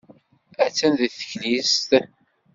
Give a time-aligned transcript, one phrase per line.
[0.65, 1.89] Attan deg teklizt.